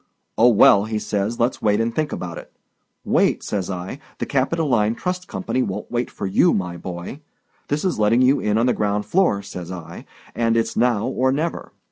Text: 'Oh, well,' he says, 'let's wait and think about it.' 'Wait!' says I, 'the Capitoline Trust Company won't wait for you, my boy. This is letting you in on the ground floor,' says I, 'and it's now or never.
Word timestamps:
'Oh, 0.35 0.47
well,' 0.49 0.85
he 0.85 0.97
says, 0.97 1.39
'let's 1.39 1.61
wait 1.61 1.79
and 1.79 1.93
think 1.93 2.11
about 2.11 2.39
it.' 2.39 2.51
'Wait!' 3.05 3.43
says 3.43 3.69
I, 3.69 3.99
'the 4.17 4.25
Capitoline 4.25 4.95
Trust 4.95 5.27
Company 5.27 5.61
won't 5.61 5.91
wait 5.91 6.09
for 6.09 6.25
you, 6.25 6.55
my 6.55 6.75
boy. 6.75 7.19
This 7.67 7.85
is 7.85 7.99
letting 7.99 8.23
you 8.23 8.39
in 8.39 8.57
on 8.57 8.65
the 8.65 8.73
ground 8.73 9.05
floor,' 9.05 9.43
says 9.43 9.71
I, 9.71 10.05
'and 10.33 10.57
it's 10.57 10.75
now 10.75 11.05
or 11.05 11.31
never. 11.31 11.71